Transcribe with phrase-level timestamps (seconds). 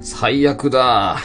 [0.00, 1.18] 最悪だ。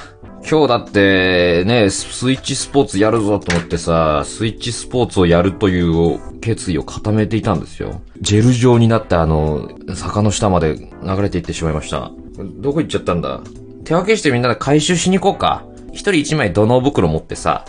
[0.49, 8.01] 今日だって、ね、スイッチスポーツやるぞと思ってさ、スイッチスポーツをやるという決意を固めていたんですよ。
[8.21, 10.89] ジェル状になってあの、坂の下まで流
[11.21, 12.11] れていってしまいました。
[12.55, 13.41] どこ行っちゃったんだ？
[13.83, 15.65] 手分けしてみんなで回収しに行こうか。
[15.91, 17.65] 一人一枚土の袋持ってさ、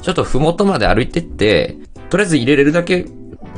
[0.00, 1.76] ちょっとふもとまで歩いてって、
[2.08, 3.06] とりあえず入れれるだけ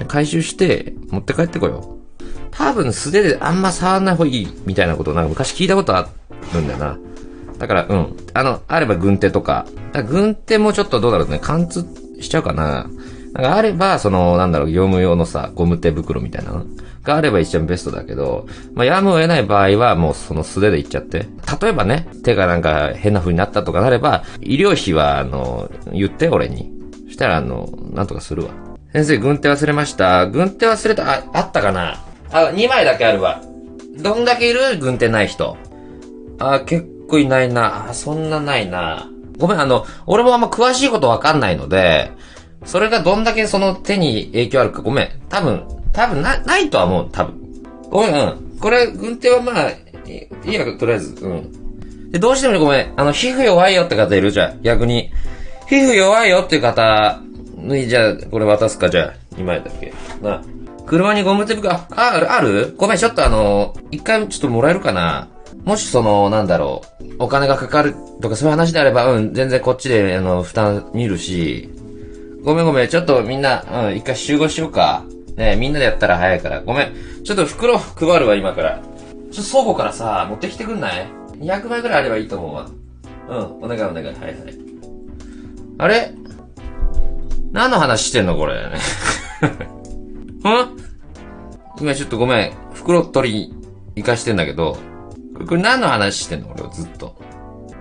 [0.09, 2.03] 回収して、持って帰ってこよう。
[2.51, 6.22] 多分素手であんま触んない方がいいみたいなことなんか昔聞いたことあって
[6.55, 6.99] るんだよな。
[7.59, 8.17] だから、うん。
[8.35, 9.67] あの、あれば軍手とか。
[9.93, 11.39] か軍手もちょっとどうだろうね。
[11.39, 11.87] 貫通
[12.21, 12.89] しちゃうかな。
[13.35, 16.67] なんかあれば、その、なんだろう、業務用のさ、ゴム手袋みたいなの
[17.03, 21.27] があれば一番ベストだけど、まあ、やむを得ない場合は、もうその素手でいっちゃって。
[21.61, 26.71] 例えばね、手がなんか変な風になったとかなれば、医療費は、あの、言って、俺に。
[27.07, 28.51] そしたら、あの、なんとかするわ。
[28.93, 30.27] 先生、軍手忘れました？
[30.27, 32.05] 軍手忘れた、あ、あったかな？
[32.31, 33.41] あ、2枚だけあるわ。
[34.03, 34.79] どんだけいる？
[34.79, 35.57] 軍手ない人。
[36.39, 37.91] あ、結構いないな。
[37.91, 39.09] あ、そんなないな。
[39.39, 42.11] ごめん、あの、俺もあんま詳しいことわかんないので、
[42.65, 45.09] それがどんだけその手に影響あるか、ごめん。
[45.29, 47.35] 多分、多分な、ないとは思う、多分。
[47.91, 48.19] ごめん、う
[48.57, 48.59] ん。
[48.61, 52.11] これ、軍手はまあ、いいや、とりあえず、うん。
[52.11, 52.93] で、どうしてもごめん。
[52.97, 55.11] あの、皮膚弱いよって方いるじゃん、逆に。
[55.69, 57.21] 皮膚弱いよっていう方、
[57.87, 59.93] じゃあ、これ渡すか、じゃあ、2枚だけ。
[60.21, 60.43] な。
[60.87, 62.75] 車にゴム手袋、あ、ある、ある？
[62.77, 65.29] ごめん、ちょっとあの、一回ちょっともらえるかな
[65.65, 71.71] もしその、なんだろう、お金がかかるとかそういう話であれば、うん、全然こっちで、あの、負担見るし、
[72.43, 75.05] ごめんごめん、ちょっとみんな、うん、一回集合しようか。
[75.37, 76.61] ねみんなでやったら早いから。
[76.61, 76.93] ごめん。
[77.25, 78.81] ちょっと袋 配るわ、今から。
[79.31, 81.07] ちょっと倉庫からさ、持ってきてくんない
[81.39, 82.67] ?200 枚ぐらいあればいいと思うわ。
[83.29, 84.07] うん、お願いお願い。
[84.07, 84.35] はいはい。
[85.79, 86.13] あれ？
[87.53, 88.55] 何の話してんのこれ？
[88.61, 88.71] ん？
[91.81, 92.53] 今ちょっとごめん。
[92.75, 93.55] 袋取り
[93.95, 94.77] 行かしてんだけど、
[95.47, 97.17] これ何の話してんの俺はずっと。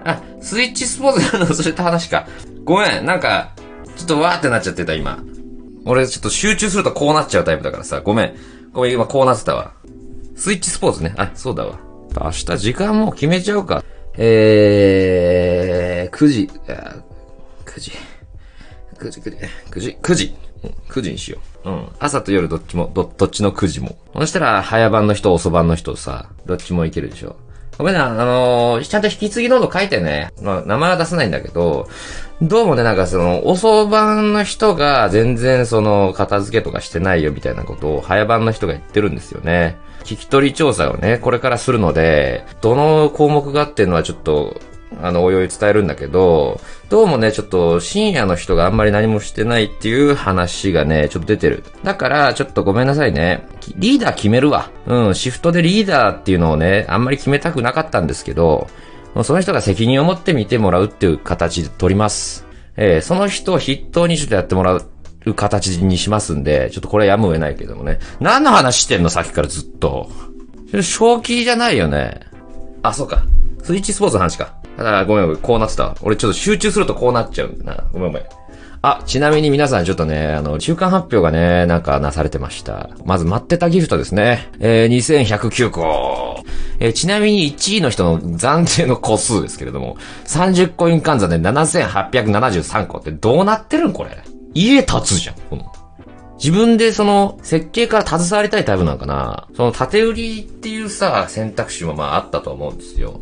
[0.03, 2.27] あ、スイッチスポーツのそういった話か。
[2.63, 3.51] ごめん、なんか、
[3.95, 5.19] ちょっとわーってなっちゃってた今。
[5.85, 8.35] 俺ちょっと集中するとこうなっちゃうタイプだからさ、ごめん。
[8.71, 9.73] ごめん、今こうなってたわ。
[10.35, 11.13] スイッチスポーツね。
[11.17, 11.79] あ、そうだわ。
[12.19, 13.83] 明日時間もう決めちゃうか。
[14.17, 16.49] えー、9時、
[17.65, 17.91] 9時。
[18.97, 19.37] 9時、9時、
[19.71, 20.25] 9時、9時。
[20.25, 20.51] うん
[20.89, 21.69] 9時にしよう。
[21.69, 21.87] うん。
[21.99, 23.95] 朝と夜どっちも、ど、どっちの9時も。
[24.13, 27.35] そしたら、早番の人、遅番の人さ、どっちもいけるでしょ。
[27.81, 30.31] ごめんな、あのーちゃんと引き継ぎノート書いてね。
[30.43, 31.89] まあ、名前は出さないんだけど、
[32.39, 39.77] どうもね、なんかその、遅番の人が全然その、片付けとかしてないよみたいなことを、早番の人が言ってるんですよね。
[40.03, 44.61] 聞き取り調査をね、これからするので、どの項目がっていうのはちょっと、
[45.01, 51.63] あの、おいおい伝えるんだけど、どうもね、ちょっと深夜の人があんまり何もしてないっていう話がね、ちょっと出てる。
[51.85, 53.47] だから、ちょっとごめんなさいね。
[53.77, 54.69] リーダー決めるわ。
[54.87, 58.67] うん、シフトでリーダーっていうのをね、あんまり決めたくなかったんですけど、
[59.15, 62.45] もうその人が責任を持って見てもらうっていう形で取ります。
[62.75, 67.99] えーその人を筆頭にちょっとやってもらう形にしますんで、ちょっとこれはやむを得ないけどもね。
[68.19, 70.09] 何の話してんのさっきからずっと。
[70.81, 72.19] 正気じゃないよね。
[72.83, 73.23] あ、そうか。
[73.63, 74.60] スイッチスポーツの話か。
[74.77, 75.95] だからごめんごめん、こうなってた。
[76.01, 77.83] 俺ちょっと集中するとこうなっちゃうんだな。
[77.91, 78.23] ごめんごめん。
[78.83, 82.89] あ、ちなみに皆さんちょっとね、あの、中間発表がね、なんかなされてました。
[83.05, 84.49] まず待ってたギフトですね。
[84.59, 86.43] えー、2109個。
[86.79, 94.17] えーちなみに1位の人の暫定の個数ですけれども、30コイン換算で7873個ってどうなってるんこれ？
[94.55, 95.71] 家建つじゃん、この。
[96.39, 103.21] 自分でその設計から携わりたいタイプなのかなその縦売りっていうさ、選択肢もまああったと思うんですよ。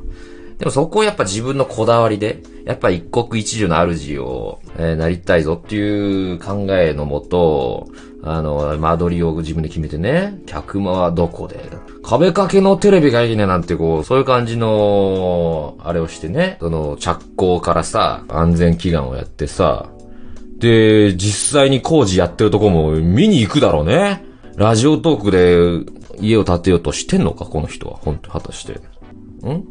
[0.60, 7.88] でもそこをやっぱ自分のこだわりで、やっぱ一国一樹の主を、えーなりたいぞっていう考えのもと、
[8.22, 11.64] あの、間取りを自分で決めてね、客間はどこで、
[12.04, 19.90] 壁掛けのテレビがいいねなんてこう、そういう感じの、あれをしてね、その着工からさ、安全祈願をやってさ、
[20.58, 24.26] で、実際に工事やってるとこも見に行くだろうね。
[24.58, 25.90] ラジオトークで
[26.20, 27.98] 家を建てようとしてんのか、この人は。
[28.02, 28.74] 本当果たして。
[28.74, 29.64] ん？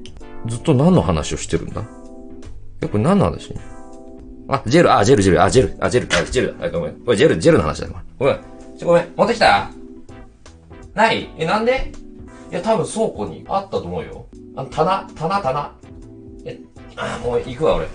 [0.47, 1.83] ずっと何の話をしてるんだ？
[2.81, 3.55] やっぱ何の話？
[4.49, 6.95] あ、ジェル、あ、ジェル、ジェル、あ、ジェル、あ、ジェル、あ、ジェル、あ、ごめん。
[7.05, 7.89] これジェル、ジェルの話だ。
[8.19, 8.41] ごめん。
[8.79, 9.13] ちょ、ごめん。
[9.17, 9.71] 持ってきた？
[10.95, 11.29] ない？
[11.37, 11.93] え、なんで？
[12.51, 14.27] いや、多分倉庫にあったと思うよ。
[14.57, 15.73] あ、棚、棚、棚。
[16.47, 16.59] え、
[16.97, 17.89] あ、もう行くわ、俺。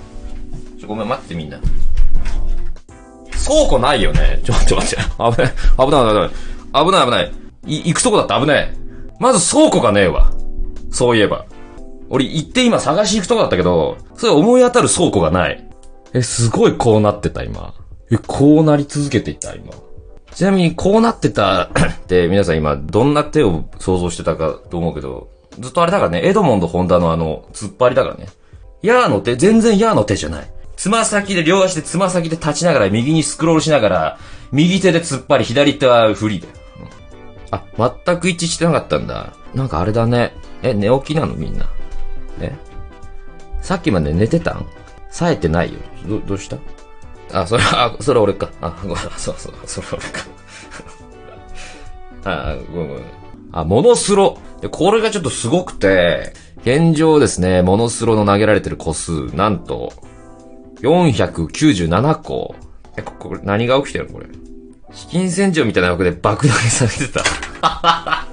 [0.80, 1.60] ちょ、ごめん、待ってみんな。
[3.46, 4.42] 倉庫ないよね。
[4.44, 5.04] ちょ、待って待って。
[5.04, 5.34] 危ない。
[5.34, 5.50] 危ない、
[5.80, 6.86] 危ない。
[6.86, 7.32] 危ない、危ない。
[7.66, 8.74] い、行くとこだった、危ない。
[9.20, 10.32] まず倉庫がねえわ。
[10.92, 11.46] そういえば。
[12.14, 15.68] 俺行って今探し行くとこだったけど、それ思い当たる倉庫がない。
[16.14, 17.74] え、すごいこうなってた今。
[18.12, 19.74] え、こうなり続けていた今。
[20.32, 28.28] ちなみにこうなってた って皆さん今どんな手を想像してたかと思うけど、ずっとあれだからね、エドモンド・ホンダのあの、突っ張りだからね。
[28.84, 30.48] ヤーの手、全然ヤーの手じゃない。
[30.76, 34.18] つま先で、両足でつま先で立ちながら、右にスクロールしながら、
[34.52, 36.48] 右手で突っ張り、左手はフリーで。
[37.50, 37.64] あ、
[38.06, 39.34] 全く一致してなかったんだ。
[39.56, 40.36] なんかあれだね。
[40.62, 41.66] え、寝起きなのみんな。
[42.38, 42.58] ね。
[43.62, 44.66] さっきまで寝てたん？
[45.10, 45.80] 冴えてないよ。
[46.08, 46.58] ど、どうした？
[47.42, 48.50] あ、それ、 あ、それは俺か。
[48.62, 50.26] あ、ごめん、 そうそう、それ俺か。
[52.52, 53.04] あ、ごめんごめん。
[53.52, 54.38] あ、モノスロ。
[54.62, 59.92] で、これがちょっとすごくて、現状ですね、モノスロの投げられてる個数、なんと、
[60.82, 62.56] 497個。
[62.98, 64.14] え、これ、何が起きてるの？
[64.14, 64.28] これ。
[64.92, 68.28] 資金洗浄みたいな枠で爆投げされてた。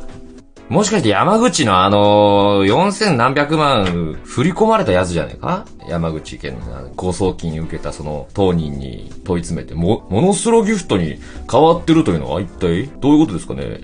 [0.70, 5.66] もしかして山口のあの四、4千何百万振り込まれたやつじゃねえか？
[5.88, 11.18] 山口県の誤送金受けたその当人に問い詰めて、も、モノスロギフトに
[11.50, 12.86] 変わってるというのは一体？
[13.00, 13.80] どういうことですかね？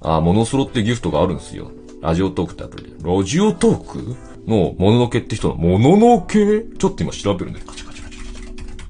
[0.00, 1.72] あ、モノスロってギフトがあるんですよ。
[2.02, 2.90] ラジオトークってアプリで。
[3.02, 6.62] ラジオトークの、もののけって人の、もののけ？
[6.62, 8.16] ちょっと今調べるんで、カチカチカチ。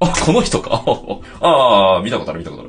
[0.01, 0.83] あ、この人か
[1.41, 2.68] ああ、見たことある見たことある。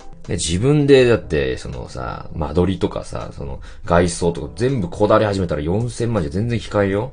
[0.29, 7.11] 自分で、だって、そのさ、間取りとかさ、その、外装とか全部こだわり始めたら4000万じゃ全然控えよ。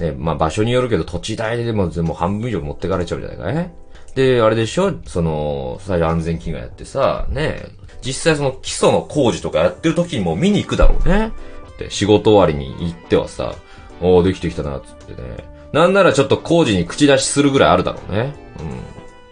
[0.00, 3.72] ね、まあ場所によるけど土地代でも全部半分以上持ってかれちゃうじゃないかい
[4.14, 4.94] で、あれでしょ？
[5.06, 7.62] その、最初安全祈願やってさ、ね、
[8.02, 11.32] 実際その基礎の工事とかやってる時にも見に行くだろうね。
[11.78, 13.54] で、仕事終わりに行ってはさ、
[14.00, 15.44] おー、できてきたな、つってね。
[15.72, 18.34] なんならちょっと工事に口出しするぐらいあるだろうね。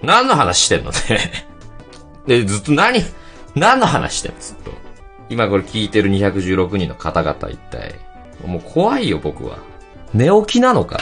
[0.02, 0.06] うん。
[0.06, 0.90] 何の話してんの？
[0.90, 1.46] ね。
[2.26, 3.00] で、ずっと何、
[3.55, 4.72] 何の話してんずっと。
[5.28, 7.94] 今これ聞いてる216人の方々一体。
[8.44, 9.58] もう怖いよ、僕は。
[10.12, 10.99] 寝起きなのか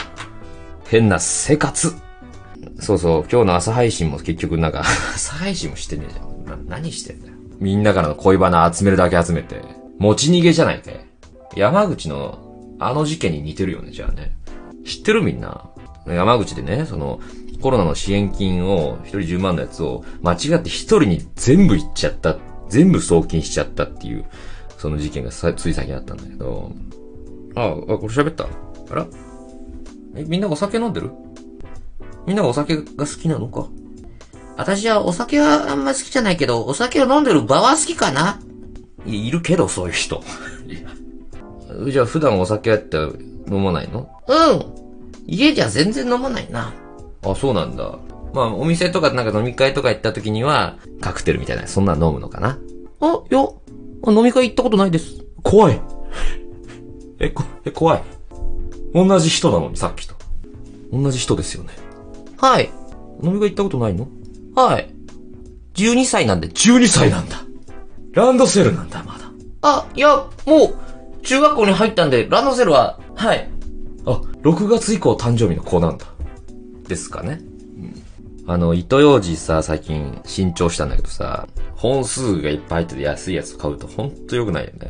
[0.86, 1.94] 変な生活。
[2.80, 4.80] そうそう、今日の朝配信も結局なんか、
[5.14, 6.66] 朝配信もしてねえじゃん。
[6.68, 7.34] 何してんだよ。
[7.58, 9.60] みんなからの恋バナ集めるだけ集めて。
[9.98, 10.90] 持ち逃げじゃないか。
[11.56, 12.38] 山口の
[12.78, 14.32] あの事件に似てるよね、じゃあね。
[14.84, 15.70] 知ってるみんな。
[16.06, 17.20] 山口でね、その、
[17.60, 22.36] コロナの支援金を、一人10万のやつを、間違って一人に全部いっちゃった。
[22.68, 24.24] 全部送金しちゃったっていう、
[24.76, 26.72] その事件がさつい先にあったんだけど。
[27.56, 28.44] ああ、あこれ喋った？
[28.44, 28.48] あ
[28.94, 29.06] ら？
[30.14, 31.10] え、みんなお酒飲んでる？
[32.26, 33.66] みんなお酒が好きなのか？
[34.56, 38.40] 私はお酒はあんま好きじゃないけど、お酒を飲んでる場は好きかな？
[39.06, 40.22] いやいるけど、そういう人。
[41.90, 42.98] じゃあ普段お酒やって
[43.50, 44.08] 飲まないの？
[44.28, 44.64] うん。
[45.26, 46.72] 家じゃ全然飲まないな。
[47.22, 47.98] あ、そうなんだ。
[48.34, 52.58] まあ、お店とかなんか飲み会とか行った時には、カクテルみたいな、そんなの飲むのかな？
[53.00, 55.24] あ、いや、あ飲み会行ったことないです。
[55.42, 55.80] 怖い。
[57.20, 58.02] え、こ、え、怖い。
[58.94, 60.14] 同じ人なのに、さっきと。
[60.92, 61.70] 同じ人ですよね。
[62.36, 62.70] はい。
[63.22, 64.06] 飲み会行ったことないの？
[64.54, 64.90] はい。
[65.74, 66.48] 12歳なんで。
[66.48, 67.42] ?12 歳なんだ。
[68.12, 69.30] ランドセルなんだ、まだ。
[69.62, 70.16] あ、いや、
[70.46, 73.48] もう、中学校に入ったんで、ランドセルは、はい。
[74.06, 76.06] あ、6月以降誕生日の子なんだ。
[76.88, 77.40] ですかね。
[78.46, 84.88] あの、糸ようじさ、最近新調したんだけどさ、本数がいっぱい入ってて安いやつ買うとほんと良くないよね。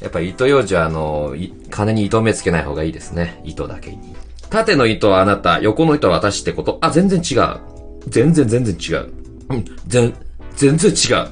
[0.00, 1.34] やっぱ糸ようじはあの、
[1.70, 3.42] 金に糸目つけない方がいいですね。
[3.44, 4.14] 糸だけに。
[4.48, 7.60] 縦の糸はあなた、横の糸は私ってことあ、全然違う。
[8.08, 9.12] 全然全然違う。
[9.50, 10.14] うん、全、
[10.56, 11.28] 全然違う。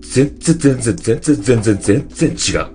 [0.00, 2.66] 全然全然全然全然全然違う。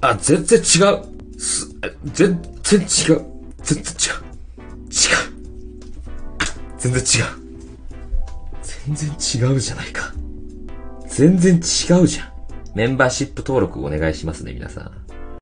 [0.00, 1.38] あ、全然違う。
[1.38, 1.68] す、
[2.12, 3.24] 全然違う。
[3.62, 4.30] 全然違う。
[4.90, 5.39] 違う。
[6.80, 7.04] 全然違う。
[8.86, 10.12] 全然違うじゃないか。
[11.06, 11.58] 全然違
[12.02, 12.32] うじゃん。
[12.74, 14.99] メンバーシップ登録お願いしますね、皆さん。